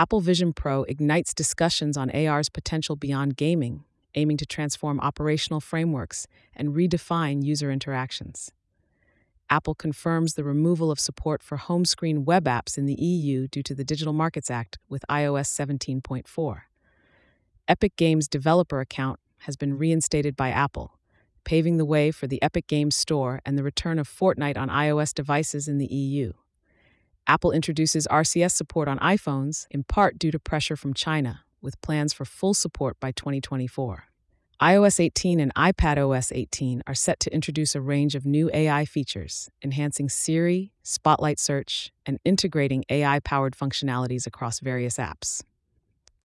Apple 0.00 0.22
Vision 0.22 0.54
Pro 0.54 0.84
ignites 0.84 1.34
discussions 1.34 1.94
on 1.94 2.10
AR's 2.12 2.48
potential 2.48 2.96
beyond 2.96 3.36
gaming, 3.36 3.84
aiming 4.14 4.38
to 4.38 4.46
transform 4.46 4.98
operational 4.98 5.60
frameworks 5.60 6.26
and 6.56 6.70
redefine 6.70 7.44
user 7.44 7.70
interactions. 7.70 8.50
Apple 9.50 9.74
confirms 9.74 10.32
the 10.32 10.42
removal 10.42 10.90
of 10.90 10.98
support 10.98 11.42
for 11.42 11.58
home 11.58 11.84
screen 11.84 12.24
web 12.24 12.46
apps 12.46 12.78
in 12.78 12.86
the 12.86 12.94
EU 12.94 13.46
due 13.46 13.62
to 13.62 13.74
the 13.74 13.84
Digital 13.84 14.14
Markets 14.14 14.50
Act 14.50 14.78
with 14.88 15.04
iOS 15.10 15.48
17.4. 15.50 16.62
Epic 17.68 17.94
Games 17.96 18.26
developer 18.26 18.80
account 18.80 19.20
has 19.40 19.54
been 19.54 19.76
reinstated 19.76 20.34
by 20.34 20.48
Apple, 20.48 20.98
paving 21.44 21.76
the 21.76 21.84
way 21.84 22.10
for 22.10 22.26
the 22.26 22.42
Epic 22.42 22.66
Games 22.66 22.96
Store 22.96 23.42
and 23.44 23.58
the 23.58 23.62
return 23.62 23.98
of 23.98 24.08
Fortnite 24.08 24.56
on 24.56 24.70
iOS 24.70 25.12
devices 25.12 25.68
in 25.68 25.76
the 25.76 25.92
EU. 25.94 26.32
Apple 27.30 27.52
introduces 27.52 28.08
RCS 28.10 28.50
support 28.50 28.88
on 28.88 28.98
iPhones, 28.98 29.68
in 29.70 29.84
part 29.84 30.18
due 30.18 30.32
to 30.32 30.38
pressure 30.40 30.74
from 30.74 30.92
China, 30.92 31.44
with 31.62 31.80
plans 31.80 32.12
for 32.12 32.24
full 32.24 32.54
support 32.54 32.98
by 32.98 33.12
2024. 33.12 34.06
iOS 34.60 34.98
18 34.98 35.38
and 35.38 35.54
iPadOS 35.54 36.32
18 36.34 36.82
are 36.88 36.94
set 36.94 37.20
to 37.20 37.32
introduce 37.32 37.76
a 37.76 37.80
range 37.80 38.16
of 38.16 38.26
new 38.26 38.50
AI 38.52 38.84
features, 38.84 39.48
enhancing 39.62 40.08
Siri, 40.08 40.72
Spotlight 40.82 41.38
Search, 41.38 41.92
and 42.04 42.18
integrating 42.24 42.84
AI 42.90 43.20
powered 43.20 43.54
functionalities 43.54 44.26
across 44.26 44.58
various 44.58 44.96
apps. 44.96 45.44